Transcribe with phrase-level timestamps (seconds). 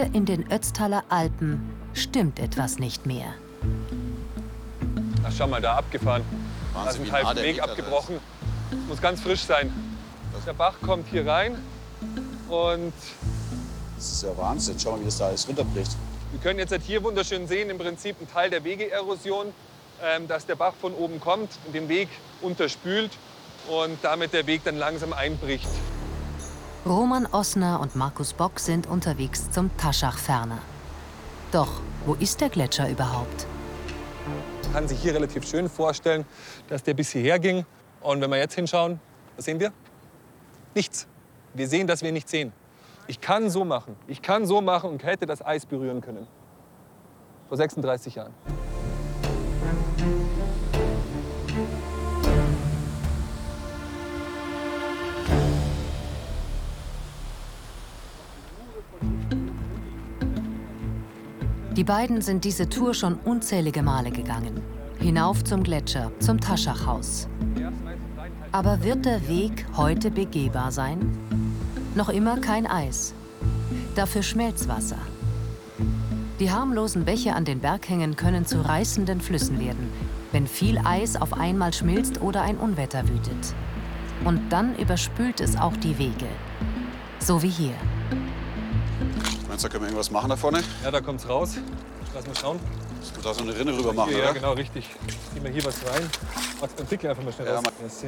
[0.00, 1.60] Hier in den Ötztaler Alpen
[1.92, 3.34] stimmt etwas nicht mehr.
[5.22, 6.22] Ach, schau mal, da abgefahren.
[6.72, 8.18] Da ist ein der Weg abgebrochen.
[8.88, 9.70] Muss ganz frisch sein.
[10.46, 11.58] Der Bach kommt hier rein
[12.48, 12.94] und
[13.96, 14.76] Das ist ja Wahnsinn.
[14.78, 15.94] Schau mal, wie das da alles runterbricht.
[16.30, 19.48] wir können jetzt halt hier wunderschön sehen, im Prinzip ein Teil der Wegeerosion,
[20.02, 22.08] ähm, dass der Bach von oben kommt und den Weg
[22.40, 23.10] unterspült
[23.68, 25.68] und damit der Weg dann langsam einbricht.
[26.86, 30.58] Roman Osner und Markus Bock sind unterwegs zum Taschach-Ferner.
[31.52, 33.46] Doch, wo ist der Gletscher überhaupt?
[34.64, 36.24] Man kann sich hier relativ schön vorstellen,
[36.68, 37.66] dass der bis hierher ging.
[38.00, 38.98] Und wenn wir jetzt hinschauen,
[39.36, 39.72] was sehen wir?
[40.74, 41.06] Nichts.
[41.52, 42.50] Wir sehen, dass wir nichts sehen.
[43.08, 43.94] Ich kann so machen.
[44.06, 46.26] Ich kann so machen und hätte das Eis berühren können.
[47.48, 48.32] Vor 36 Jahren.
[61.80, 64.60] Die beiden sind diese Tour schon unzählige Male gegangen.
[64.98, 67.26] Hinauf zum Gletscher, zum Taschachhaus.
[68.52, 71.18] Aber wird der Weg heute begehbar sein?
[71.94, 73.14] Noch immer kein Eis.
[73.94, 74.98] Dafür Schmelzwasser.
[76.38, 79.90] Die harmlosen Bäche an den Berghängen können zu reißenden Flüssen werden,
[80.32, 83.54] wenn viel Eis auf einmal schmilzt oder ein Unwetter wütet.
[84.26, 86.28] Und dann überspült es auch die Wege.
[87.20, 87.74] So wie hier.
[89.60, 90.62] Meinst du, da können wir irgendwas machen da vorne?
[90.82, 91.50] Ja, da kommt's raus.
[92.14, 92.58] Lass mal schauen.
[92.98, 94.32] Dass wir da so eine Rinne rüber machen, ja, ja, oder?
[94.32, 94.88] genau, richtig.
[95.34, 96.08] Gehen wir hier was rein.
[96.62, 98.04] Max, dann Pickel einfach mal schnell Ja, raus.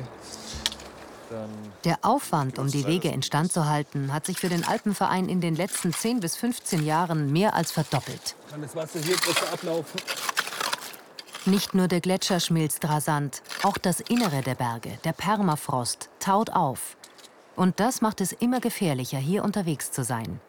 [1.85, 5.55] Der Aufwand, um die Wege instand zu halten, hat sich für den Alpenverein in den
[5.55, 8.35] letzten 10 bis 15 Jahren mehr als verdoppelt.
[8.51, 10.01] kann das Wasser hier besser ablaufen.
[11.45, 16.97] Nicht nur der Gletscher schmilzt rasant, auch das Innere der Berge, der Permafrost, taut auf.
[17.57, 20.41] Und das macht es immer gefährlicher, hier unterwegs zu sein.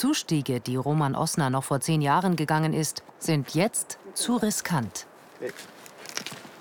[0.00, 5.06] Zustiege, die Roman Osner noch vor zehn Jahren gegangen ist, sind jetzt zu riskant.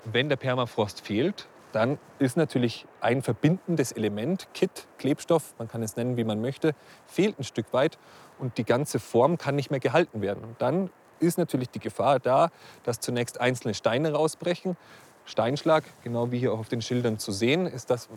[0.04, 5.96] Wenn der Permafrost fehlt, dann ist natürlich ein verbindendes Element, Kit, Klebstoff, man kann es
[5.96, 6.76] nennen, wie man möchte,
[7.08, 7.98] fehlt ein Stück weit
[8.40, 10.44] und die ganze Form kann nicht mehr gehalten werden.
[10.44, 10.90] Und dann
[11.22, 12.50] ist natürlich die Gefahr da,
[12.84, 14.76] dass zunächst einzelne Steine rausbrechen.
[15.24, 18.10] Steinschlag, genau wie hier auch auf den Schildern zu sehen, ist das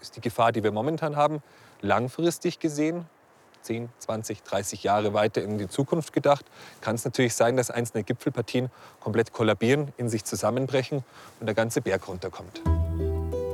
[0.00, 1.42] ist die Gefahr, die wir momentan haben.
[1.80, 3.06] Langfristig gesehen,
[3.62, 6.44] 10, 20, 30 Jahre weiter in die Zukunft gedacht,
[6.80, 11.04] kann es natürlich sein, dass einzelne Gipfelpartien komplett kollabieren, in sich zusammenbrechen
[11.40, 12.62] und der ganze Berg runterkommt.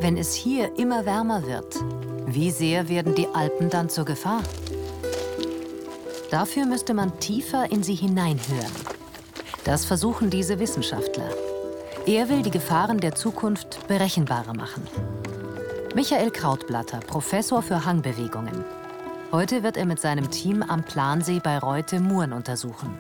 [0.01, 1.77] Wenn es hier immer wärmer wird,
[2.27, 4.43] wie sehr werden die Alpen dann zur Gefahr?
[6.31, 8.73] Dafür müsste man tiefer in sie hineinhören.
[9.65, 11.29] Das versuchen diese Wissenschaftler.
[12.07, 14.87] Er will die Gefahren der Zukunft berechenbarer machen.
[15.95, 18.65] Michael Krautblatter, Professor für Hangbewegungen.
[19.37, 22.97] Heute wird er mit seinem Team am Plansee bei Reute Muren untersuchen.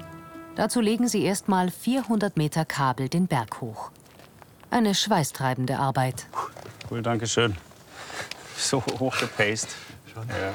[0.55, 3.91] Dazu legen sie erst mal 400 Meter Kabel den Berg hoch.
[4.71, 6.27] Eine schweißtreibende Arbeit.
[6.91, 7.57] Cool, danke schön.
[8.55, 9.69] So hochgepaced.
[10.15, 10.53] Ja.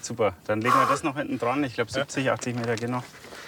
[0.00, 1.62] Super, dann legen wir das noch hinten dran.
[1.64, 3.02] Ich glaube 70, 80 Meter genau.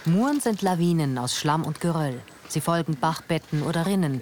[0.05, 2.21] Muren sind Lawinen aus Schlamm und Geröll.
[2.49, 4.21] Sie folgen Bachbetten oder Rinnen.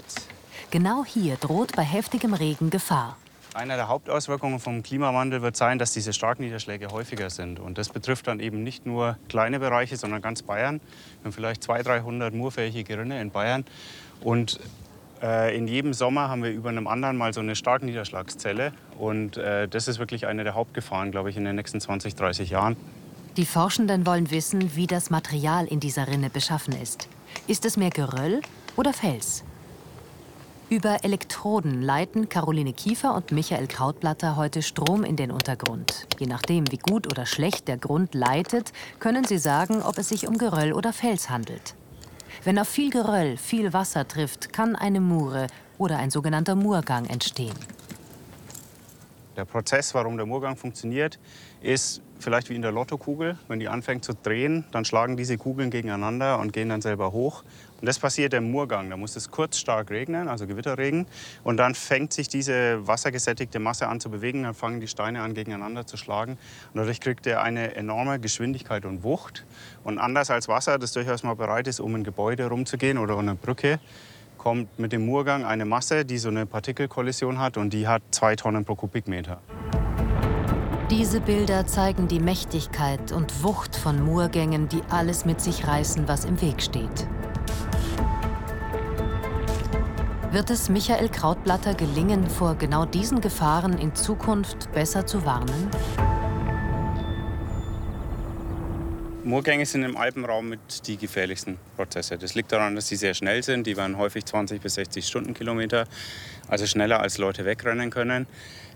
[0.71, 3.17] Genau hier droht bei heftigem Regen Gefahr.
[3.55, 7.61] Einer der Hauptauswirkungen vom Klimawandel wird sein, dass diese Starkniederschläge häufiger sind.
[7.61, 10.81] Und das betrifft dann eben nicht nur kleine Bereiche, sondern ganz Bayern.
[11.21, 13.65] Wir haben vielleicht 200, 300 murfähige Rinne in Bayern.
[14.21, 14.59] Und
[15.23, 18.73] äh, in jedem Sommer haben wir über einem anderen mal so eine Starkniederschlagszelle.
[18.99, 22.51] Und äh, das ist wirklich eine der Hauptgefahren, glaube ich, in den nächsten 20, 30
[22.51, 22.77] Jahren.
[23.37, 27.09] Die Forschenden wollen wissen, wie das Material in dieser Rinne beschaffen ist.
[27.47, 28.41] Ist es mehr Geröll
[28.75, 29.45] oder Fels?
[30.75, 36.09] Über Elektroden leiten Caroline Kiefer und Michael Krautblatter heute Strom in den Untergrund.
[36.19, 40.27] Je nachdem, wie gut oder schlecht der Grund leitet, können sie sagen, ob es sich
[40.27, 41.77] um Geröll oder Fels handelt.
[42.43, 45.47] Wenn auf viel Geröll viel Wasser trifft, kann eine Mure
[45.79, 47.55] oder ein sogenannter Murgang entstehen.
[49.37, 51.21] Der Prozess, warum der Murgang funktioniert,
[51.61, 53.39] ist vielleicht wie in der Lottokugel.
[53.47, 57.45] Wenn die anfängt zu drehen, dann schlagen diese Kugeln gegeneinander und gehen dann selber hoch.
[57.81, 58.91] Und das passiert im Murgang.
[58.91, 61.07] Da muss es kurz stark regnen, also Gewitterregen.
[61.45, 64.43] Und dann fängt sich diese wassergesättigte Masse an zu bewegen.
[64.43, 66.33] Dann fangen die Steine an, gegeneinander zu schlagen.
[66.73, 69.45] Und dadurch kriegt er eine enorme Geschwindigkeit und Wucht.
[69.85, 73.21] Und anders als Wasser, das durchaus mal bereit ist, um ein Gebäude rumzugehen oder um
[73.21, 73.79] eine Brücke,
[74.39, 77.59] kommt mit dem Murgang eine Masse, die so eine Partikelkollision hat.
[77.59, 79.41] Und die hat zwei Tonnen pro Kubikmeter.
[80.91, 86.27] Diese Bilder zeigen die Mächtigkeit und Wucht von Murgängen, die alles mit sich reißen, was
[86.27, 87.09] im Weg steht.
[90.31, 95.71] Wird es Michael Krautblatter gelingen, vor genau diesen Gefahren in Zukunft besser zu warnen?
[99.25, 102.19] Moorgänge sind im Alpenraum mit die gefährlichsten Prozesse.
[102.19, 103.67] Das liegt daran, dass sie sehr schnell sind.
[103.67, 105.87] Die werden häufig 20 bis 60 Stundenkilometer,
[106.49, 108.27] also schneller als Leute wegrennen können.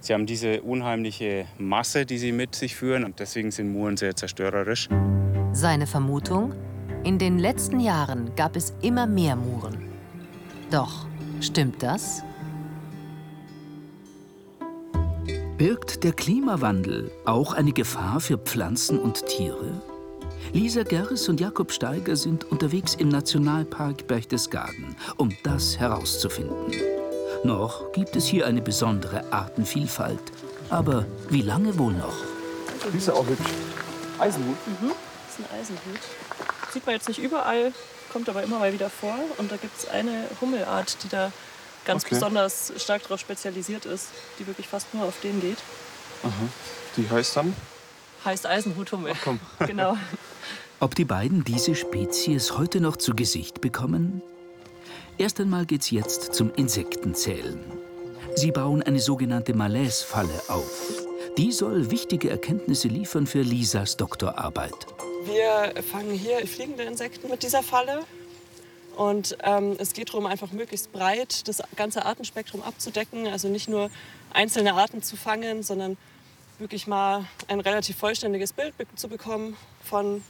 [0.00, 4.14] Sie haben diese unheimliche Masse, die sie mit sich führen und deswegen sind Mooren sehr
[4.14, 4.88] zerstörerisch.
[5.52, 6.54] Seine Vermutung?
[7.04, 9.88] In den letzten Jahren gab es immer mehr Muren.
[10.70, 11.06] Doch,
[11.40, 12.22] stimmt das?
[15.56, 19.82] Birgt der Klimawandel auch eine Gefahr für Pflanzen und Tiere?
[20.52, 26.72] Lisa Gerres und Jakob Steiger sind unterwegs im Nationalpark Berchtesgaden, um das herauszufinden.
[27.44, 30.20] Noch gibt es hier eine besondere Artenvielfalt.
[30.70, 32.14] Aber wie lange wohl noch?
[32.92, 33.50] Die ist ja auch hübsch.
[34.18, 34.56] Eisenhut.
[34.66, 34.88] Mhm.
[34.90, 36.00] Das ist ein Eisenhut.
[36.72, 37.72] Sieht man jetzt nicht überall,
[38.12, 39.14] kommt aber immer mal wieder vor.
[39.38, 41.32] Und da gibt es eine Hummelart, die da
[41.84, 42.16] ganz Okay.
[42.16, 44.08] besonders stark darauf spezialisiert ist,
[44.38, 45.58] die wirklich fast nur auf den geht.
[46.24, 46.30] Aha.
[46.96, 47.54] Die heißt dann?
[48.24, 49.14] Heißt Eisenhuthummel.
[49.22, 49.38] komm.
[49.66, 49.96] genau.
[50.80, 54.22] Ob die beiden diese Spezies heute noch zu Gesicht bekommen?
[55.18, 57.58] Erst einmal geht's jetzt zum Insektenzählen.
[58.36, 60.92] Sie bauen eine sogenannte Malaise-Falle auf.
[61.36, 64.86] Die soll wichtige Erkenntnisse liefern für Lisas Doktorarbeit.
[65.24, 68.04] Wir fangen hier fliegende Insekten mit dieser Falle.
[68.96, 73.26] Und ähm, es geht darum, einfach möglichst breit das ganze Artenspektrum abzudecken.
[73.26, 73.90] Also nicht nur
[74.32, 75.96] einzelne Arten zu fangen, sondern
[76.60, 80.22] wirklich mal ein relativ vollständiges Bild zu bekommen von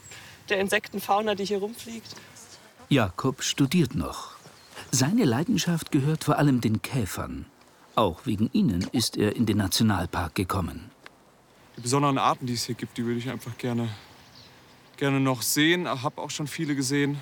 [0.49, 2.17] der Insektenfauna, die hier rumfliegt.
[2.88, 4.38] Jakob studiert noch.
[4.90, 7.44] Seine Leidenschaft gehört vor allem den Käfern.
[7.94, 10.90] Auch wegen ihnen ist er in den Nationalpark gekommen.
[11.76, 13.88] Die besonderen Arten, die es hier gibt, die würde ich einfach gerne,
[14.96, 15.82] gerne noch sehen.
[15.82, 17.19] Ich habe auch schon viele gesehen,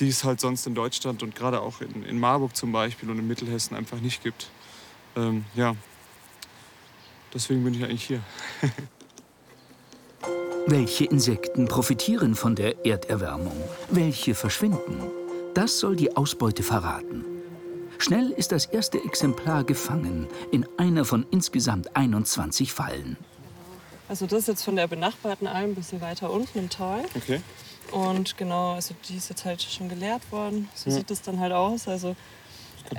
[0.00, 3.18] die es halt sonst in Deutschland und gerade auch in, in Marburg zum Beispiel und
[3.18, 4.48] in Mittelhessen einfach nicht gibt.
[5.14, 5.76] Ähm, ja,
[7.34, 8.22] deswegen bin ich eigentlich hier.
[10.66, 13.60] Welche Insekten profitieren von der Erderwärmung?
[13.90, 15.21] Welche verschwinden?
[15.62, 17.24] Das soll die Ausbeute verraten.
[17.98, 23.16] Schnell ist das erste Exemplar gefangen in einer von insgesamt 21 Fallen.
[24.08, 27.04] Also das ist jetzt von der benachbarten Alm ein bisschen weiter unten im Tal.
[27.14, 27.40] Okay.
[27.92, 30.68] Und genau, also die ist jetzt halt schon geleert worden.
[30.74, 31.86] So sieht es dann halt aus.
[31.86, 32.16] Also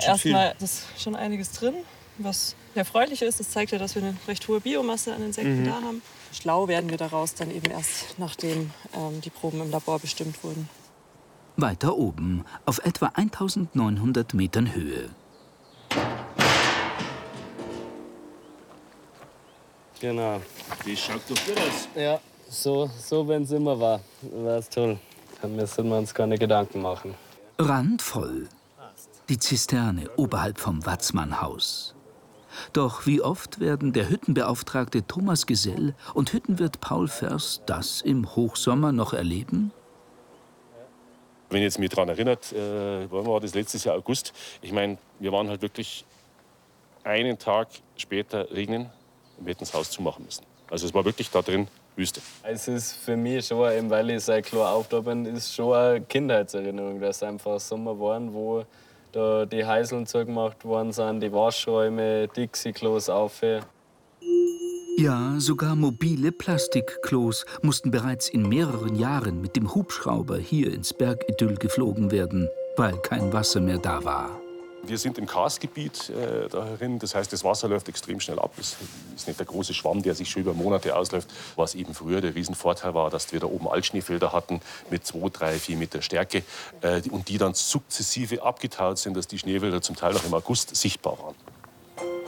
[0.00, 1.74] erstmal ist schon einiges drin,
[2.16, 3.40] was erfreulich ist.
[3.40, 5.66] Das zeigt ja, dass wir eine recht hohe Biomasse an Insekten Mhm.
[5.66, 6.00] da haben.
[6.32, 10.66] Schlau werden wir daraus dann eben erst, nachdem ähm, die Proben im Labor bestimmt wurden.
[11.56, 15.08] Weiter oben, auf etwa 1900 Metern Höhe.
[20.00, 20.40] Genau.
[20.84, 21.88] Wie schaut doch gut aus?
[21.94, 22.20] Ja,
[22.50, 24.98] so, so wenn es immer war, war es toll.
[25.40, 27.14] Dann müssen wir uns keine Gedanken machen.
[27.58, 28.48] Randvoll.
[29.28, 31.94] Die Zisterne oberhalb vom Watzmannhaus.
[32.72, 38.92] Doch wie oft werden der Hüttenbeauftragte Thomas Gesell und Hüttenwirt Paul Fers das im Hochsommer
[38.92, 39.72] noch erleben?
[41.54, 44.32] Wenn jetzt mich daran erinnert, äh, war das letztes Jahr August?
[44.60, 46.04] Ich meine, wir waren halt wirklich
[47.04, 48.90] einen Tag später regnen
[49.38, 50.44] und wir hätten das Haus zumachen müssen.
[50.68, 52.20] Also es war wirklich da drin Wüste.
[52.42, 57.00] Es ist für mich schon, eben weil ich seit klar bin, ist schon eine Kindheitserinnerung,
[57.00, 58.64] dass einfach Sommer waren, wo
[59.12, 63.42] da die Heiseln zugemacht worden sind, die Waschräume, Dixie-Klos auf.
[64.96, 71.56] Ja, sogar mobile Plastikklos mussten bereits in mehreren Jahren mit dem Hubschrauber hier ins Bergidyll
[71.56, 74.40] geflogen werden, weil kein Wasser mehr da war.
[74.86, 78.52] Wir sind im Karstgebiet äh, darin, das heißt, das Wasser läuft extrem schnell ab.
[78.56, 78.76] Es
[79.16, 81.28] ist nicht der große Schwamm, der sich schon über Monate ausläuft.
[81.56, 84.60] Was eben früher der Riesenvorteil war, dass wir da oben Altschneefelder hatten
[84.90, 86.44] mit 2, 3, 4 Meter Stärke
[86.82, 90.76] äh, und die dann sukzessive abgetaut sind, dass die Schneefelder zum Teil noch im August
[90.76, 91.34] sichtbar waren.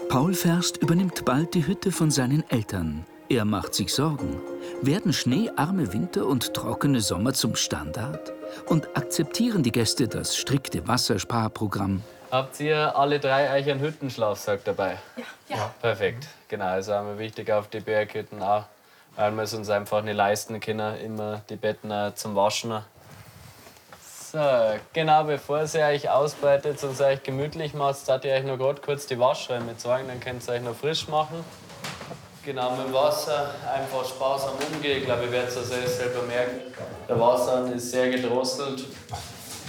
[0.08, 3.04] Paul Ferst übernimmt bald die Hütte von seinen Eltern.
[3.28, 4.40] Er macht sich Sorgen.
[4.80, 8.32] Werden schneearme Winter und trockene Sommer zum Standard?
[8.66, 12.02] Und akzeptieren die Gäste das strikte Wassersparprogramm?
[12.30, 14.98] Habt ihr alle drei euch einen Hüttenschlafsack dabei?
[15.16, 15.56] Ja.
[15.56, 15.74] ja.
[15.82, 16.28] Perfekt.
[16.46, 18.64] Genau, also haben wir wichtig auf die Berghütten auch,
[19.16, 22.78] weil wir es uns einfach nicht leisten können, immer die Betten zum Waschen.
[24.36, 28.82] So, genau bevor ihr euch ausbreitet und euch gemütlich macht, darf ich euch noch gerade
[28.82, 31.42] kurz die Waschräume zeigen, dann könnt ihr euch noch frisch machen.
[32.44, 34.98] Genau, mit dem Wasser einfach sparsam umgehen.
[34.98, 36.60] Ich glaube, ihr werdet es selbst selber merken.
[37.08, 38.84] Der Wasser ist sehr gedrosselt.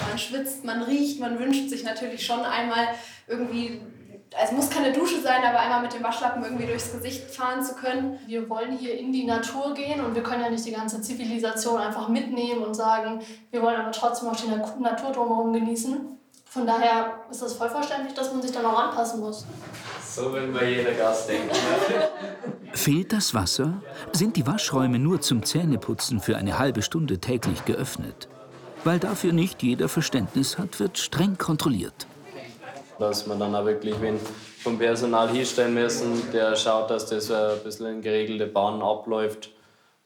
[0.05, 2.89] Man schwitzt, man riecht, man wünscht sich natürlich schon einmal
[3.25, 3.79] irgendwie,
[4.43, 7.75] es muss keine Dusche sein, aber einmal mit dem Waschlappen irgendwie durchs Gesicht fahren zu
[7.75, 8.19] können.
[8.27, 11.79] Wir wollen hier in die Natur gehen und wir können ja nicht die ganze Zivilisation
[11.79, 16.17] einfach mitnehmen und sagen, wir wollen aber trotzdem auch die Na- Natur drumherum genießen.
[16.49, 19.45] Von daher ist das voll verständlich, dass man sich dann auch anpassen muss.
[20.09, 21.49] So will bei jeder Gast denken.
[22.73, 23.73] Fehlt das Wasser,
[24.13, 28.27] sind die Waschräume nur zum Zähneputzen für eine halbe Stunde täglich geöffnet.
[28.83, 32.07] Weil dafür nicht jeder Verständnis hat, wird streng kontrolliert.
[32.99, 34.19] Dass man dann auch wirklich wen
[34.63, 39.51] vom Personal hinstellen müssen, der schaut, dass das ein bisschen in geregelte Bahnen abläuft,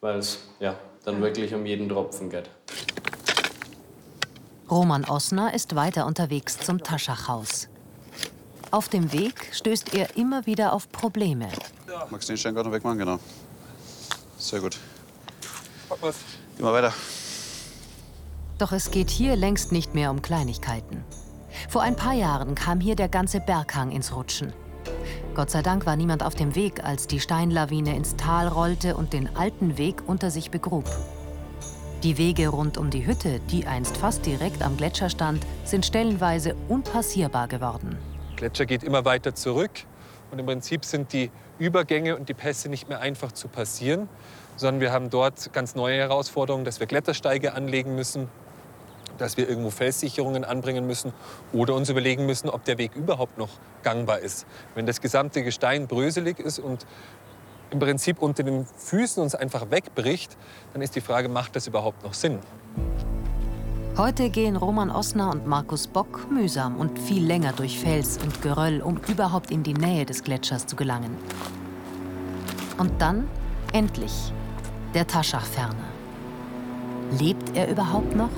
[0.02, 2.50] weil es ja, dann wirklich um jeden Tropfen geht.
[4.70, 7.68] Roman Osner ist weiter unterwegs zum Taschachhaus.
[8.72, 11.50] Auf dem Weg stößt er immer wieder auf Probleme.
[12.10, 12.98] Magst du den Stein gerade noch wegmachen?
[12.98, 13.20] Genau.
[14.38, 14.78] Sehr gut.
[16.58, 16.94] Geh mal weiter.
[18.58, 21.04] Doch es geht hier längst nicht mehr um Kleinigkeiten.
[21.70, 24.54] Vor ein paar Jahren kam hier der ganze Berghang ins Rutschen.
[25.34, 29.14] Gott sei Dank war niemand auf dem Weg, als die Steinlawine ins Tal rollte und
[29.14, 30.86] den alten Weg unter sich begrub.
[32.04, 36.56] Die Wege rund um die Hütte, die einst fast direkt am Gletscher stand, sind stellenweise
[36.68, 37.98] unpassierbar geworden.
[38.32, 39.72] Der Gletscher geht immer weiter zurück
[40.32, 44.10] und im Prinzip sind die Übergänge und die Pässe nicht mehr einfach zu passieren,
[44.56, 48.30] sondern wir haben dort ganz neue Herausforderungen, dass wir Klettersteige anlegen müssen,
[49.18, 51.14] dass wir irgendwo Felssicherungen anbringen müssen
[51.54, 53.50] oder uns überlegen müssen, ob der Weg überhaupt noch
[53.84, 54.46] gangbar ist.
[54.76, 56.86] Wenn das gesamte Gestein bröselig ist und
[57.72, 60.38] im Prinzip unter den Füßen uns einfach wegbricht,
[60.74, 62.40] dann ist die Frage, macht das überhaupt noch Sinn?
[63.98, 68.82] Heute gehen Roman Osner und Markus Bock mühsam und viel länger durch Fels und Geröll,
[68.82, 71.18] um überhaupt in die Nähe des Gletschers zu gelangen.
[72.78, 73.28] Und dann,
[73.74, 74.32] endlich,
[74.94, 75.76] der Taschachferner.
[77.20, 78.30] Lebt er überhaupt noch?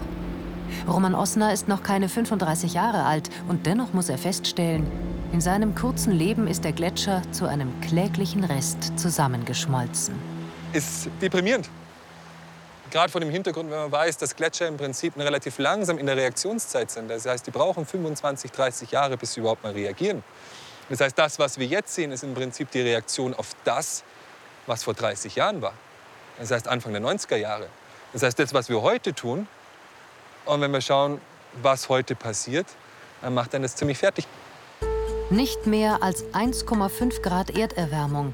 [0.88, 4.90] Roman Osner ist noch keine 35 Jahre alt und dennoch muss er feststellen,
[5.32, 10.14] in seinem kurzen Leben ist der Gletscher zu einem kläglichen Rest zusammengeschmolzen.
[10.74, 11.70] Ist deprimierend.
[12.92, 16.16] Gerade vor dem Hintergrund, wenn man weiß, dass Gletscher im Prinzip relativ langsam in der
[16.16, 17.10] Reaktionszeit sind.
[17.10, 20.24] Das heißt, die brauchen 25, 30 Jahre, bis sie überhaupt mal reagieren.
[20.90, 24.04] Das heißt, das, was wir jetzt sehen, ist im Prinzip die Reaktion auf das,
[24.68, 25.74] was vor 30 Jahren war.
[26.38, 27.68] Das heißt, Anfang der 90er Jahre.
[28.12, 29.48] Das heißt, das, was wir heute tun,
[30.46, 31.20] und wenn wir schauen,
[31.62, 32.68] was heute passiert,
[33.22, 34.28] dann macht dann das ziemlich fertig.
[35.30, 38.34] Nicht mehr als 1,5 Grad Erderwärmung.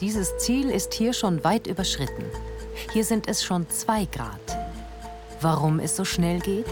[0.00, 2.24] Dieses Ziel ist hier schon weit überschritten.
[2.92, 4.58] Hier sind es schon 2 Grad.
[5.40, 6.66] Warum es so schnell geht?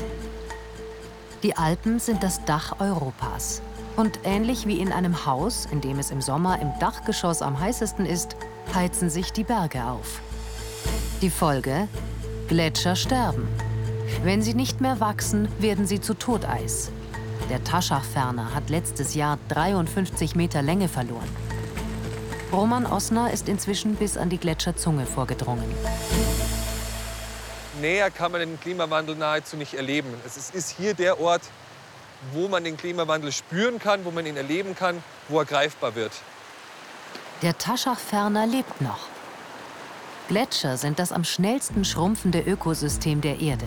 [1.42, 3.62] Die Alpen sind das Dach Europas.
[3.96, 8.06] Und ähnlich wie in einem Haus, in dem es im Sommer im Dachgeschoss am heißesten
[8.06, 8.36] ist,
[8.74, 10.20] heizen sich die Berge auf.
[11.20, 11.88] Die Folge?
[12.48, 13.48] Gletscher sterben.
[14.22, 16.90] Wenn sie nicht mehr wachsen, werden sie zu Toteis.
[17.50, 21.28] Der Taschachferner hat letztes Jahr 53 Meter Länge verloren.
[22.52, 25.64] Roman Osner ist inzwischen bis an die Gletscherzunge vorgedrungen.
[27.80, 30.12] Näher kann man den Klimawandel nahezu nicht erleben.
[30.26, 31.42] Es ist hier der Ort,
[32.32, 36.12] wo man den Klimawandel spüren kann, wo man ihn erleben kann, wo er greifbar wird.
[37.42, 39.06] Der Taschachferner lebt noch.
[40.28, 43.66] Gletscher sind das am schnellsten schrumpfende Ökosystem der Erde.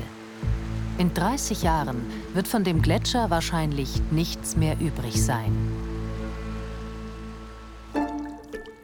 [1.01, 1.99] In 30 Jahren
[2.35, 5.51] wird von dem Gletscher wahrscheinlich nichts mehr übrig sein.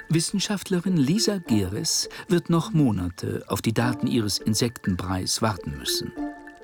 [0.10, 6.12] Wissenschaftlerin Lisa Geres wird noch Monate auf die Daten ihres Insektenbreis warten müssen.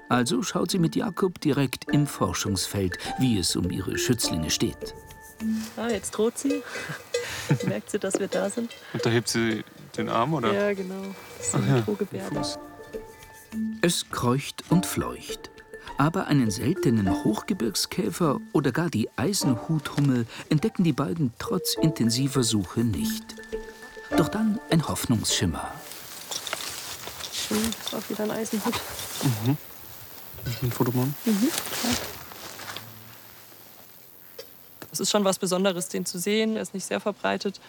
[0.10, 4.96] Also schaut sie mit Jakob direkt im Forschungsfeld, wie es um ihre Schützlinge steht.
[5.78, 6.64] Ah, jetzt droht sie.
[7.68, 8.72] Merkt sie, dass wir da sind?
[8.92, 9.64] Und da hebt sie
[9.96, 10.52] den Arm, oder?
[10.52, 11.14] Ja, genau.
[11.38, 12.42] Das ist eine Drohgebärde.
[13.86, 15.52] Es kreucht und fleucht.
[15.98, 23.36] Aber einen seltenen Hochgebirgskäfer oder gar die Eisenhuthummel entdecken die beiden trotz intensiver Suche nicht.
[24.16, 25.70] Doch dann ein Hoffnungsschimmer.
[27.34, 28.74] Schön, das war auch wieder ein Eisenhut.
[29.22, 29.58] Mhm.
[30.62, 31.14] Ein Foto machen?
[31.26, 31.50] Mhm,
[31.82, 31.94] klar.
[34.94, 36.56] Es ist schon was Besonderes, den zu sehen.
[36.56, 37.60] Er ist nicht sehr verbreitet.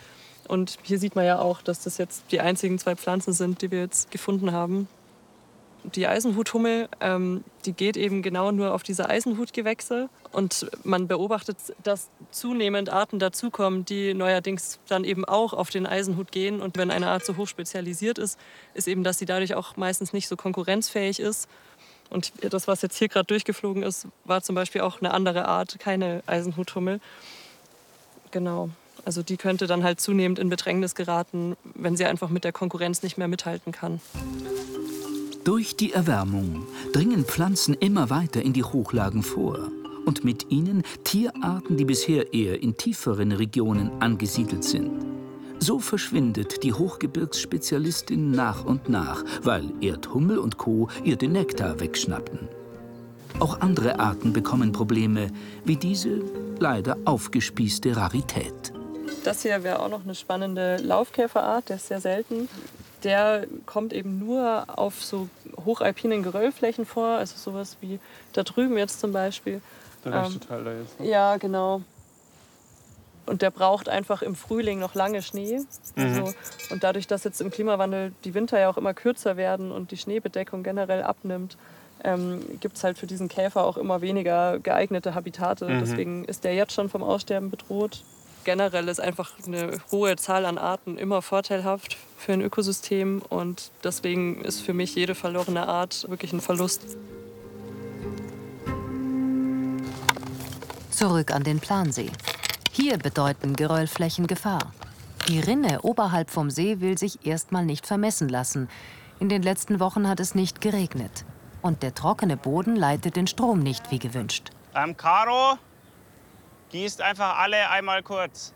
[0.47, 3.73] Und hier sieht man ja auch, dass das jetzt die einzigen zwei Pflanzen sind, die
[3.73, 4.87] wir jetzt gefunden haben.
[5.85, 10.09] Die Eisenhuthummel, ähm, die geht eben genau nur auf diese Eisenhutgewächse.
[10.33, 16.33] Und man beobachtet, dass zunehmend Arten dazukommen, die neuerdings dann eben auch auf den Eisenhut
[16.33, 16.61] gehen.
[16.61, 18.39] Und wenn eine Art so hoch spezialisiert ist,
[18.73, 21.49] ist eben, dass sie dadurch auch meistens nicht so konkurrenzfähig ist.
[22.11, 25.79] Und das, was jetzt hier gerade durchgeflogen ist, war zum Beispiel auch eine andere Art,
[25.79, 27.01] keine Eisenhuthummel.
[28.31, 28.71] Genau.
[29.05, 33.03] Also die könnte dann halt zunehmend in Bedrängnis geraten, wenn sie einfach mit der Konkurrenz
[33.03, 34.01] nicht mehr mithalten kann.
[35.45, 39.71] Durch die Erwärmung dringen Pflanzen immer weiter in die Hochlagen vor
[40.07, 45.05] und mit ihnen Tierarten, die bisher eher in tieferen Regionen angesiedelt sind.
[45.59, 50.89] So verschwindet die Hochgebirgsspezialistin nach und nach, weil Erdhummel und Co.
[51.05, 52.49] ihr den Nektar wegschnappten.
[53.39, 55.29] Auch andere Arten bekommen Probleme,
[55.67, 56.23] wie diese
[56.59, 58.73] leider aufgespießte Rarität.
[59.25, 62.49] Das hier wäre auch noch eine spannende Laufkäferart, der ist sehr selten.
[63.03, 65.29] Der kommt eben nur auf so
[65.65, 67.99] hochalpinen Geröllflächen vor, also sowas wie
[68.35, 69.61] da drüben jetzt zum Beispiel.
[70.05, 71.01] Der rechte ähm, Teil da jetzt.
[71.01, 71.09] Ne?
[71.09, 71.83] Ja, genau.
[73.27, 75.61] Und der braucht einfach im Frühling noch lange Schnee.
[75.97, 76.03] Mhm.
[76.05, 76.35] Also,
[76.71, 79.97] und dadurch, dass jetzt im Klimawandel die Winter ja auch immer kürzer werden und die
[79.97, 81.57] Schneebedeckung generell abnimmt,
[82.03, 85.67] ähm, gibt es halt für diesen Käfer auch immer weniger geeignete Habitate.
[85.69, 85.81] Mhm.
[85.81, 88.03] Deswegen ist der jetzt schon vom Aussterben bedroht.
[88.45, 94.43] Generell ist einfach eine hohe Zahl an Arten immer vorteilhaft für ein Ökosystem und deswegen
[94.43, 96.83] ist für mich jede verlorene Art wirklich ein Verlust.
[100.91, 102.11] Zurück an den Plansee.
[102.71, 104.73] Hier bedeuten Geröllflächen Gefahr.
[105.29, 108.69] Die Rinne oberhalb vom See will sich erstmal nicht vermessen lassen.
[109.21, 111.25] In den letzten Wochen hat es nicht geregnet.
[111.63, 114.51] Und der trockene Boden leitet den Strom nicht wie gewünscht.
[114.75, 115.59] Ähm, Caro,
[116.75, 118.53] gießt einfach alle einmal kurz.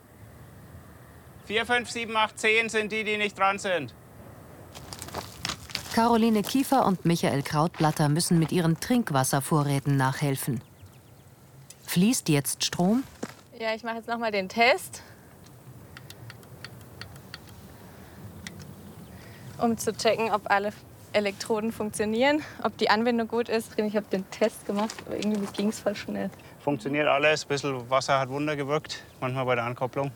[1.44, 3.94] 4, 5, 7, 8, 10 sind die, die nicht dran sind.
[5.94, 10.60] Caroline Kiefer und Michael Krautblatter müssen mit ihren Trinkwasservorräten nachhelfen.
[11.86, 13.04] Fließt jetzt Strom?
[13.56, 15.04] Ja, ich mache jetzt noch mal den Test.
[19.58, 20.72] Um zu checken, ob alle
[21.12, 23.78] Elektroden funktionieren, ob die Anwendung gut ist.
[23.78, 26.30] Ich habe den Test gemacht, aber irgendwie ging es voll schnell.
[26.68, 27.44] Funktioniert alles.
[27.44, 30.10] Ein bisschen Wasser hat Wunder gewirkt, manchmal bei der Ankopplung.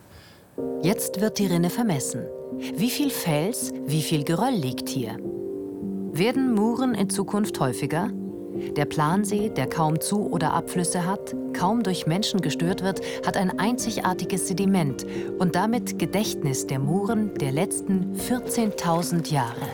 [0.82, 2.26] Jetzt wird die Rinne vermessen.
[2.74, 5.16] Wie viel Fels, wie viel Geröll liegt hier?
[6.12, 8.10] Werden Muren in Zukunft häufiger?
[8.76, 13.58] Der Plansee, der kaum Zu- oder Abflüsse hat, kaum durch Menschen gestört wird, hat ein
[13.58, 15.06] einzigartiges Sediment
[15.38, 19.70] und damit Gedächtnis der Muren der letzten 14.000 Jahre.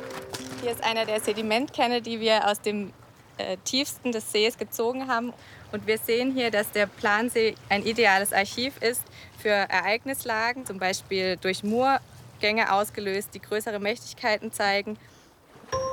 [0.62, 2.92] Hier ist einer der Sedimentkerne, die wir aus dem
[3.38, 5.32] äh, tiefsten des Sees gezogen haben.
[5.72, 9.02] Und wir sehen hier, dass der Plansee ein ideales Archiv ist
[9.38, 14.98] für Ereignislagen, zum Beispiel durch Moorgänge ausgelöst, die größere Mächtigkeiten zeigen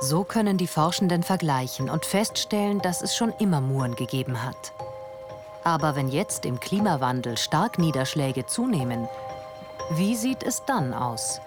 [0.02, 4.74] so können die Forschenden vergleichen und feststellen, dass es schon immer Muren gegeben hat.
[5.64, 9.08] Aber wenn jetzt im Klimawandel Starkniederschläge zunehmen,
[9.92, 11.42] wie sieht es dann aus?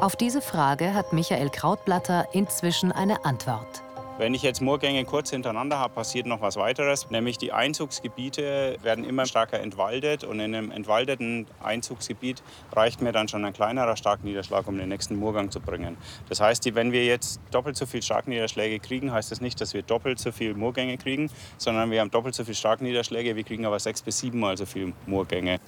[0.00, 3.82] Auf diese Frage hat Michael Krautblatter inzwischen eine Antwort.
[4.22, 9.04] Wenn ich jetzt Moorgänge kurz hintereinander habe, passiert noch was weiteres, nämlich die Einzugsgebiete werden
[9.04, 14.68] immer stärker entwaldet und in einem entwaldeten Einzugsgebiet reicht mir dann schon ein kleinerer Starkniederschlag,
[14.68, 15.96] um den nächsten Moorgang zu bringen.
[16.28, 19.82] Das heißt, wenn wir jetzt doppelt so viel Starkniederschläge kriegen, heißt das nicht, dass wir
[19.82, 23.80] doppelt so viel Moorgänge kriegen, sondern wir haben doppelt so viel Starkniederschläge, wir kriegen aber
[23.80, 25.58] sechs bis siebenmal so viel Moorgänge.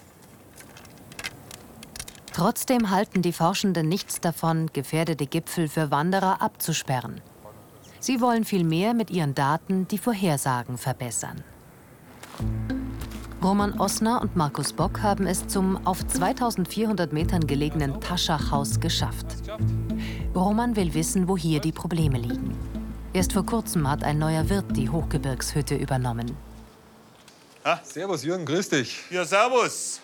[2.33, 7.21] Trotzdem halten die Forschenden nichts davon, gefährdete Gipfel für Wanderer abzusperren.
[8.05, 11.43] Sie wollen vielmehr mit ihren Daten die Vorhersagen verbessern.
[13.43, 19.25] Roman Osner und Markus Bock haben es zum auf 2400 Metern gelegenen Taschachhaus geschafft.
[20.35, 22.55] Roman will wissen, wo hier die Probleme liegen.
[23.15, 26.37] Erst vor kurzem hat ein neuer Wirt die Hochgebirgshütte übernommen.
[27.65, 27.81] Ha?
[27.85, 29.03] Servus Jürgen, grüß dich.
[29.09, 30.03] Ja, servus.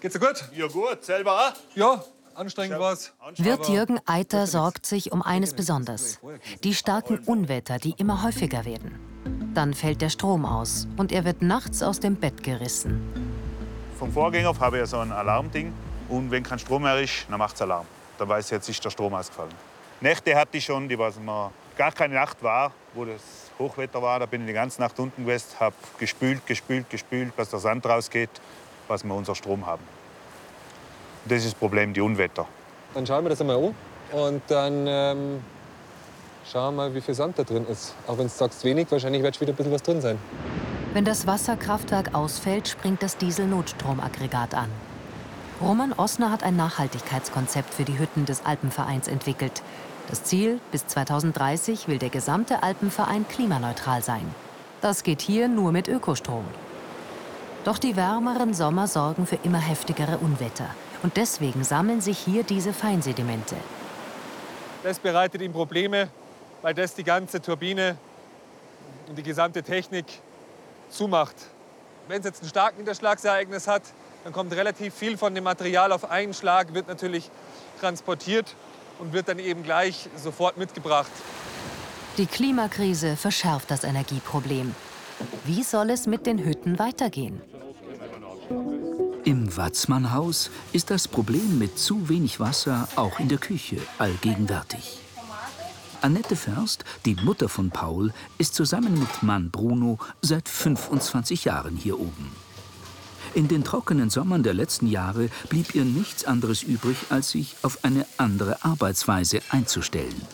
[0.00, 0.42] Geht's dir gut?
[0.56, 1.04] Ja, gut.
[1.04, 1.76] Selber auch?
[1.76, 2.02] Ja,
[2.40, 3.12] Anstrengend war es.
[3.36, 6.20] Wirt Jürgen Eiter sorgt sich um eines besonders.
[6.64, 8.98] Die starken Unwetter, die immer häufiger werden.
[9.52, 13.02] Dann fällt der Strom aus und er wird nachts aus dem Bett gerissen.
[13.98, 15.70] Vom Vorgänger habe ich so ein Alarmding.
[16.08, 17.84] Und wenn kein Strom mehr ist, dann macht es Alarm.
[18.16, 19.52] Dann weiß ich, jetzt ist der Strom ausgefallen.
[20.00, 23.20] Nächte hatte ich schon, die was immer gar keine Nacht war, wo das
[23.58, 24.18] Hochwetter war.
[24.18, 27.84] Da bin ich die ganze Nacht unten gewesen, habe gespült, gespült, gespült, dass der Sand
[27.84, 28.30] rausgeht,
[28.88, 29.99] was wir unser Strom haben.
[31.24, 32.46] Das ist das Problem, die Unwetter.
[32.94, 33.74] Dann schauen wir das einmal an
[34.12, 35.40] und dann ähm,
[36.50, 37.94] schauen wir mal, wie viel Sand da drin ist.
[38.06, 40.18] Auch wenn du sagst wenig, wahrscheinlich wird wieder ein bisschen was drin sein.
[40.92, 44.70] Wenn das Wasserkraftwerk ausfällt, springt das Diesel-Notstromaggregat an.
[45.60, 49.62] Roman Osner hat ein Nachhaltigkeitskonzept für die Hütten des Alpenvereins entwickelt.
[50.08, 54.34] Das Ziel, bis 2030 will der gesamte Alpenverein klimaneutral sein.
[54.80, 56.44] Das geht hier nur mit Ökostrom.
[57.64, 60.70] Doch die wärmeren Sommer sorgen für immer heftigere Unwetter.
[61.02, 63.56] Und deswegen sammeln sich hier diese Feinsedimente.
[64.82, 66.08] Das bereitet ihm Probleme,
[66.62, 67.96] weil das die ganze Turbine
[69.08, 70.06] und die gesamte Technik
[70.90, 71.36] zumacht.
[72.08, 73.82] Wenn es jetzt ein starkes Niederschlagsereignis hat,
[74.24, 77.30] dann kommt relativ viel von dem Material auf einen Schlag, wird natürlich
[77.80, 78.54] transportiert
[78.98, 81.10] und wird dann eben gleich sofort mitgebracht.
[82.18, 84.74] Die Klimakrise verschärft das Energieproblem.
[85.44, 87.40] Wie soll es mit den Hütten weitergehen?
[89.24, 94.98] Im Watzmannhaus ist das Problem mit zu wenig Wasser auch in der Küche allgegenwärtig.
[96.00, 102.00] Annette Först, die Mutter von Paul, ist zusammen mit Mann Bruno seit 25 Jahren hier
[102.00, 102.32] oben.
[103.34, 107.84] In den trockenen Sommern der letzten Jahre blieb ihr nichts anderes übrig, als sich auf
[107.84, 110.26] eine andere Arbeitsweise einzustellen.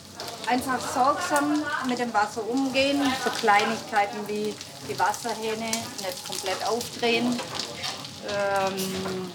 [0.48, 4.54] Einfach sorgsam mit dem Wasser umgehen, für Kleinigkeiten wie
[4.88, 7.36] die Wasserhähne nicht komplett aufdrehen.
[8.28, 9.30] Ähm,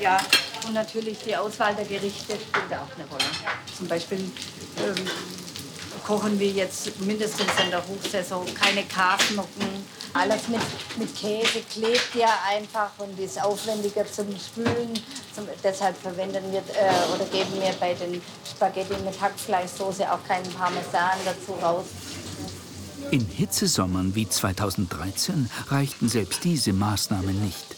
[0.00, 0.18] ja,
[0.66, 3.24] und natürlich die Auswahl der Gerichte spielt auch eine Rolle.
[3.76, 5.10] Zum Beispiel ähm,
[6.06, 9.86] kochen wir jetzt mindestens in der Hochsaison keine Kafnocken.
[10.12, 10.60] Alles mit,
[10.96, 14.94] mit Käse klebt ja einfach und ist aufwendiger zum Spülen.
[15.34, 20.50] Zum, deshalb verwenden wir äh, oder geben wir bei den Spaghetti mit Hackfleischsoße auch keinen
[20.52, 21.84] Parmesan dazu raus.
[23.12, 27.76] In Hitzesommern wie 2013 reichten selbst diese Maßnahmen nicht.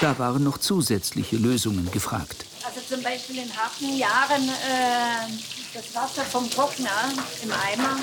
[0.00, 2.46] Da waren noch zusätzliche Lösungen gefragt.
[2.64, 5.32] Also zum Beispiel in harten Jahren äh,
[5.74, 7.96] das Wasser vom Trockner im Eimer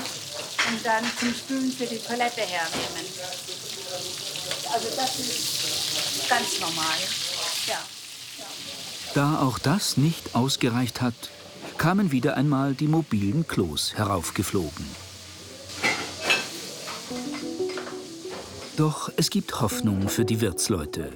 [0.69, 3.05] und dann zum Spülen für die Toilette hernehmen.
[4.73, 6.97] Also das ist ganz normal.
[7.67, 7.79] Ja.
[9.13, 11.15] Da auch das nicht ausgereicht hat,
[11.77, 15.06] kamen wieder einmal die mobilen Klos heraufgeflogen.
[18.77, 21.09] Doch es gibt Hoffnung für die Wirtsleute.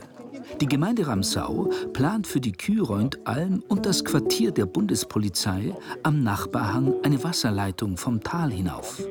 [0.59, 7.23] Die Gemeinde Ramsau plant für die Kühreunt-Alm und das Quartier der Bundespolizei am Nachbarhang eine
[7.23, 9.03] Wasserleitung vom Tal hinauf.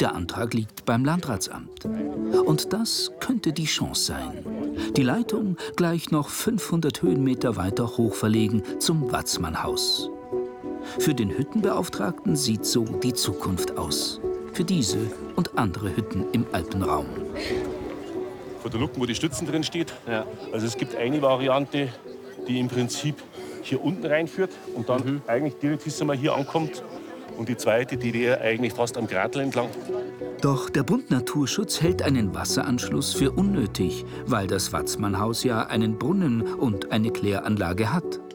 [0.00, 1.84] Der Antrag liegt beim Landratsamt.
[2.44, 4.32] Und das könnte die Chance sein.
[4.96, 10.10] Die Leitung gleich noch 500 Höhenmeter weiter hoch verlegen zum Watzmannhaus.
[10.98, 14.20] Für den Hüttenbeauftragten sieht so die Zukunft aus.
[14.52, 14.98] Für diese
[15.36, 17.06] und andere Hütten im Alpenraum
[18.66, 19.94] vor der Luken, wo die Stützen drin steht.
[20.08, 20.26] Ja.
[20.52, 21.88] Also es gibt eine Variante,
[22.48, 23.14] die im Prinzip
[23.62, 25.22] hier unten reinführt und dann mhm.
[25.28, 26.82] eigentlich direkt bis mal hier ankommt.
[27.38, 29.68] Und die zweite, die wäre eigentlich fast am Gratel entlang.
[30.40, 36.42] Doch der Bund Naturschutz hält einen Wasseranschluss für unnötig, weil das Watzmannhaus ja einen Brunnen
[36.42, 38.25] und eine Kläranlage hat.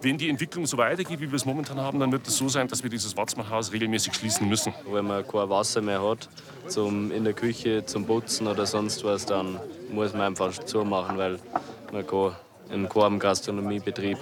[0.00, 2.68] Wenn die Entwicklung so weitergeht, wie wir es momentan haben, dann wird es so sein,
[2.68, 4.72] dass wir dieses Watzmannhaus regelmäßig schließen müssen.
[4.90, 6.28] Wenn man kein Wasser mehr hat,
[6.68, 9.58] zum in der Küche zum Putzen oder sonst was, dann
[9.90, 11.38] muss man einfach zumachen, weil
[11.92, 12.32] man kann
[12.70, 14.18] in keinem Gastronomiebetrieb,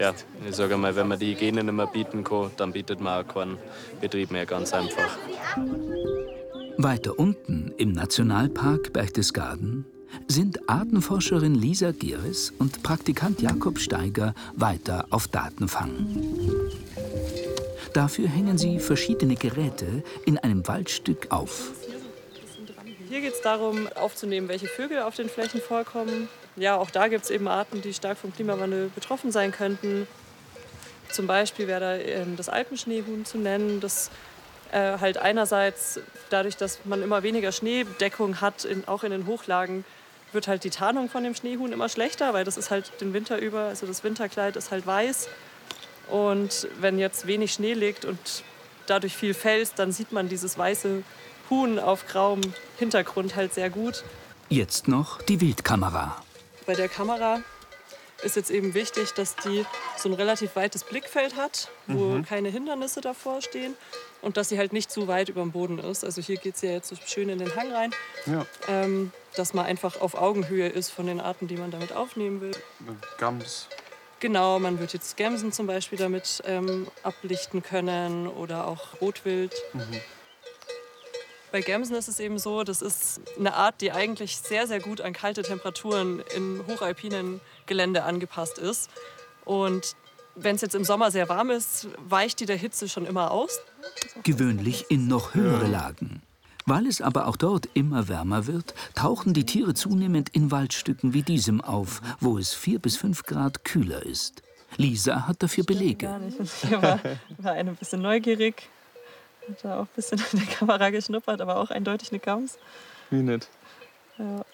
[0.00, 0.12] ja,
[0.48, 3.28] ich sage mal, wenn man die Hygiene nicht mehr bieten kann, dann bietet man auch
[3.34, 3.58] keinen
[4.00, 5.18] Betrieb mehr, ganz einfach.
[6.78, 9.84] Weiter unten im Nationalpark Berchtesgaden
[10.28, 15.90] sind Artenforscherin Lisa Geres und Praktikant Jakob Steiger weiter auf Datenfang.
[17.92, 21.72] Dafür hängen sie verschiedene Geräte in einem Waldstück auf.
[23.08, 26.28] Hier geht es darum, aufzunehmen, welche Vögel auf den Flächen vorkommen.
[26.56, 30.06] Ja, auch da gibt es eben Arten, die stark vom Klimawandel betroffen sein könnten.
[31.10, 34.10] Zum Beispiel wäre da ähm, das Alpenschneehuhn zu nennen, das
[34.70, 39.84] äh, halt einerseits dadurch, dass man immer weniger Schneedeckung hat, in, auch in den Hochlagen,
[40.32, 43.38] wird halt die Tarnung von dem Schneehuhn immer schlechter, weil das ist halt den Winter
[43.38, 45.28] über, also das Winterkleid ist halt weiß.
[46.08, 48.18] Und wenn jetzt wenig Schnee liegt und
[48.86, 51.02] dadurch viel Fels, dann sieht man dieses weiße
[51.50, 52.40] Huhn auf grauem
[52.78, 54.04] Hintergrund halt sehr gut.
[54.48, 56.22] Jetzt noch die Wildkamera.
[56.66, 57.40] Bei der Kamera
[58.22, 59.64] ist jetzt eben wichtig, dass die
[59.96, 62.24] so ein relativ weites Blickfeld hat, wo mhm.
[62.24, 63.74] keine Hindernisse davor stehen
[64.22, 66.04] und dass sie halt nicht zu weit über dem Boden ist.
[66.04, 67.90] Also hier geht es ja jetzt so schön in den Hang rein.
[68.26, 68.46] Ja.
[68.68, 72.52] Ähm, dass man einfach auf Augenhöhe ist von den Arten, die man damit aufnehmen will.
[73.18, 73.66] Gams.
[74.20, 79.52] Genau, man wird jetzt Gämsen zum Beispiel damit ähm, ablichten können oder auch Rotwild.
[79.72, 80.00] Mhm.
[81.50, 85.00] Bei Gämsen ist es eben so, das ist eine Art, die eigentlich sehr, sehr gut
[85.00, 88.90] an kalte Temperaturen in hochalpinen Gelände angepasst ist.
[89.44, 89.96] Und
[90.34, 93.60] wenn es jetzt im Sommer sehr warm ist, weicht die der Hitze schon immer aus.
[94.22, 96.22] Gewöhnlich in noch höhere Lagen.
[96.64, 101.22] Weil es aber auch dort immer wärmer wird, tauchen die Tiere zunehmend in Waldstücken wie
[101.22, 104.42] diesem auf, wo es vier bis fünf Grad kühler ist.
[104.76, 106.08] Lisa hat dafür Belege.
[106.38, 107.00] Ich war,
[107.38, 108.68] war ein bisschen neugierig,
[109.48, 112.58] hat da auch ein bisschen in der Kamera geschnuppert, aber auch eindeutig eine Gams.
[113.10, 113.48] Wie nett.
[114.18, 114.44] Ja.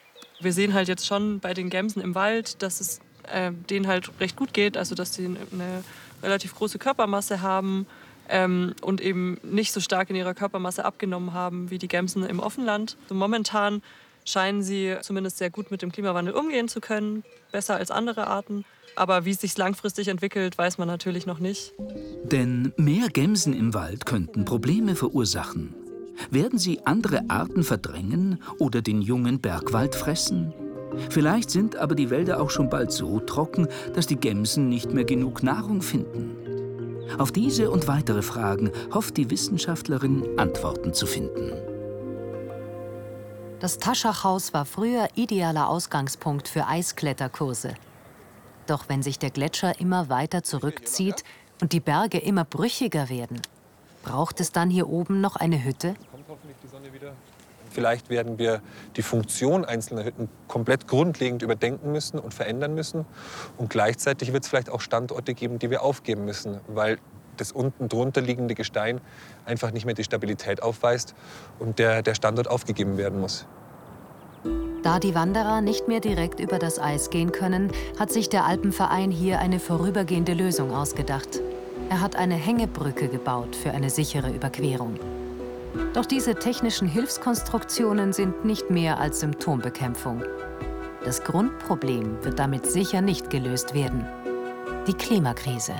[0.40, 3.00] Wir sehen halt jetzt schon bei den Gämsen im Wald, dass es
[3.32, 5.84] äh, denen halt recht gut geht, also dass sie eine
[6.22, 7.86] relativ große Körpermasse haben
[8.28, 12.40] ähm, und eben nicht so stark in ihrer Körpermasse abgenommen haben wie die Gämsen im
[12.40, 12.96] Offenland.
[13.04, 13.82] Also momentan
[14.24, 18.64] scheinen sie zumindest sehr gut mit dem Klimawandel umgehen zu können, besser als andere Arten.
[18.96, 21.72] Aber wie es sich langfristig entwickelt, weiß man natürlich noch nicht.
[22.24, 25.74] Denn mehr Gämsen im Wald könnten Probleme verursachen.
[26.30, 30.52] Werden sie andere Arten verdrängen oder den jungen Bergwald fressen?
[31.10, 35.04] Vielleicht sind aber die Wälder auch schon bald so trocken, dass die Gämsen nicht mehr
[35.04, 36.36] genug Nahrung finden.
[37.18, 41.52] Auf diese und weitere Fragen hofft die Wissenschaftlerin Antworten zu finden.
[43.60, 47.74] Das Taschachhaus war früher idealer Ausgangspunkt für Eiskletterkurse.
[48.66, 51.24] Doch wenn sich der Gletscher immer weiter zurückzieht
[51.60, 53.40] und die Berge immer brüchiger werden,
[54.04, 55.94] braucht es dann hier oben noch eine Hütte?
[57.70, 58.60] Vielleicht werden wir
[58.96, 63.04] die Funktion einzelner Hütten komplett grundlegend überdenken müssen und verändern müssen.
[63.56, 66.98] Und gleichzeitig wird es vielleicht auch Standorte geben, die wir aufgeben müssen, weil
[67.36, 69.00] das unten drunter liegende Gestein
[69.46, 71.14] einfach nicht mehr die Stabilität aufweist
[71.58, 73.46] und der, der Standort aufgegeben werden muss.
[74.82, 79.10] Da die Wanderer nicht mehr direkt über das Eis gehen können, hat sich der Alpenverein
[79.10, 81.40] hier eine vorübergehende Lösung ausgedacht.
[81.90, 84.98] Er hat eine Hängebrücke gebaut für eine sichere Überquerung.
[85.94, 90.22] Doch diese technischen Hilfskonstruktionen sind nicht mehr als Symptombekämpfung.
[91.04, 94.06] Das Grundproblem wird damit sicher nicht gelöst werden.
[94.86, 95.74] Die Klimakrise.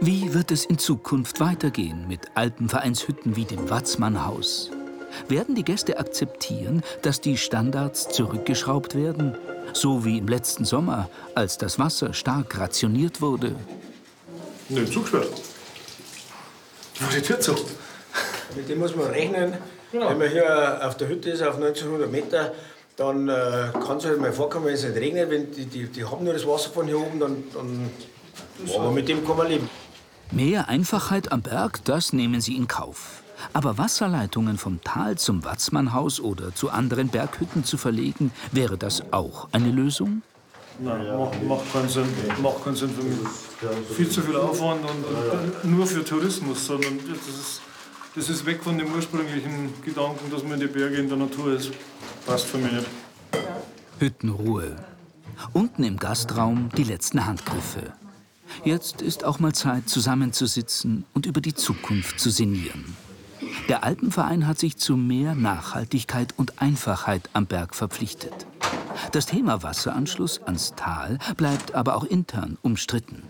[0.00, 4.70] Wie wird es in Zukunft weitergehen mit Alpenvereinshütten wie dem Watzmannhaus?
[5.28, 9.36] Werden die Gäste akzeptieren, dass die Standards zurückgeschraubt werden?
[9.72, 13.54] So wie im letzten Sommer, als das Wasser stark rationiert wurde?
[14.68, 14.84] Nö,
[17.02, 17.14] zugesperrt.
[17.14, 17.54] Die Tür zu.
[18.56, 19.54] Mit dem muss man rechnen.
[19.92, 22.52] Wenn man hier auf der Hütte ist, auf 1900 Meter,
[22.96, 25.30] dann äh, kann es halt mal vorkommen, wenn es nicht regnet.
[25.30, 27.90] Wenn die, die, die haben nur das Wasser von hier oben, dann, dann
[28.74, 29.68] aber mit dem kann man leben.
[30.30, 33.22] Mehr Einfachheit am Berg, das nehmen sie in Kauf.
[33.52, 39.48] Aber Wasserleitungen vom Tal zum Watzmannhaus oder zu anderen Berghütten zu verlegen, wäre das auch
[39.52, 40.22] eine Lösung?
[40.78, 42.06] Nein, macht, macht, keinen Sinn.
[42.42, 43.18] macht keinen Sinn für mich.
[43.96, 47.60] Viel zu viel Aufwand und, und nur für Tourismus, sondern das ist,
[48.14, 51.54] das ist weg von dem ursprünglichen Gedanken, dass man in die Berge in der Natur
[51.54, 51.70] ist.
[52.26, 52.86] Passt für mich nicht.
[53.98, 54.76] Hüttenruhe.
[55.52, 57.92] Unten im Gastraum die letzten Handgriffe.
[58.64, 62.96] Jetzt ist auch mal Zeit, zusammenzusitzen und über die Zukunft zu sinnieren.
[63.68, 68.46] Der Alpenverein hat sich zu mehr Nachhaltigkeit und Einfachheit am Berg verpflichtet.
[69.10, 73.24] Das Thema Wasseranschluss ans Tal bleibt aber auch intern umstritten.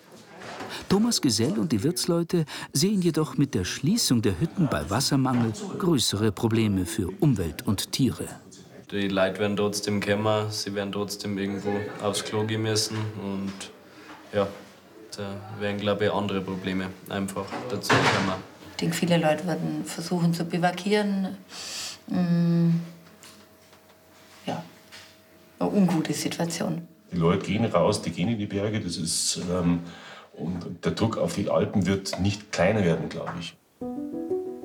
[0.89, 6.33] Thomas Gesell und die Wirtsleute sehen jedoch mit der Schließung der Hütten bei Wassermangel größere
[6.33, 8.29] Probleme für Umwelt und Tiere.
[8.91, 13.53] Die Leute werden trotzdem kommen, sie werden trotzdem irgendwo aufs Klo gehen müssen und
[14.35, 14.47] ja,
[15.17, 18.39] da werden, glaube ich, andere Probleme einfach dazu kommen.
[18.73, 21.39] Ich denke, viele Leute werden versuchen zu bivakieren.
[22.09, 22.17] Ja,
[25.63, 26.83] eine ungute Situation.
[27.13, 28.81] Die Leute gehen raus, die gehen in die Berge.
[28.81, 29.81] Das ist, ähm,
[30.35, 33.57] und der Druck auf die Alpen wird nicht kleiner werden, glaube ich.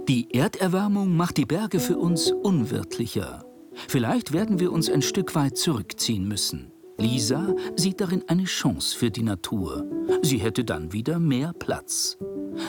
[0.08, 3.44] Die Erderwärmung macht die Berge für uns unwirtlicher.
[3.90, 6.72] Vielleicht werden wir uns ein Stück weit zurückziehen müssen.
[6.98, 9.86] Lisa sieht darin eine Chance für die Natur.
[10.24, 12.18] Sie hätte dann wieder mehr Platz.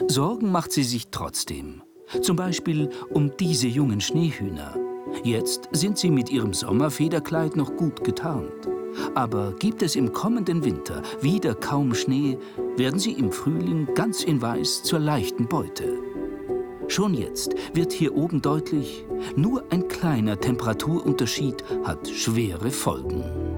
[0.09, 1.83] Sorgen macht sie sich trotzdem.
[2.21, 4.88] Zum Beispiel um diese jungen Schneehühner.
[5.23, 8.69] Jetzt sind sie mit ihrem Sommerfederkleid noch gut getarnt.
[9.15, 12.39] Aber gibt es im kommenden Winter wieder kaum Schnee,
[12.77, 15.99] werden sie im Frühling ganz in Weiß zur leichten Beute.
[16.89, 19.05] Schon jetzt wird hier oben deutlich,
[19.37, 23.58] nur ein kleiner Temperaturunterschied hat schwere Folgen.